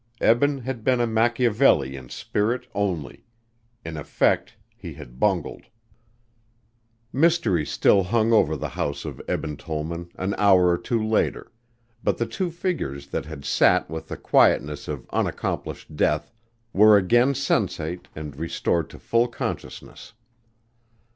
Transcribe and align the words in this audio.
Eben 0.19 0.57
had 0.61 0.83
been 0.83 0.99
a 0.99 1.05
Machiavelli 1.05 1.95
in 1.95 2.09
spirit 2.09 2.65
only. 2.73 3.23
In 3.85 3.97
effect 3.97 4.55
he 4.75 4.95
had 4.95 5.19
bungled. 5.19 5.65
Mystery 7.13 7.67
still 7.67 8.01
hung 8.01 8.33
over 8.33 8.55
the 8.57 8.69
house 8.69 9.05
of 9.05 9.21
Eben 9.27 9.57
Tollman 9.57 10.09
an 10.15 10.33
hour 10.39 10.69
or 10.71 10.77
two 10.79 11.05
later, 11.05 11.51
but 12.03 12.17
the 12.17 12.25
two 12.25 12.49
figures 12.49 13.09
that 13.09 13.27
had 13.27 13.45
sat 13.45 13.91
with 13.91 14.07
the 14.07 14.17
quietness 14.17 14.87
of 14.87 15.05
unaccomplished 15.11 15.95
death 15.95 16.31
were 16.73 16.97
again 16.97 17.33
sensate 17.35 18.07
and 18.15 18.35
restored 18.37 18.89
to 18.89 18.97
full 18.97 19.27
consciousness. 19.27 20.13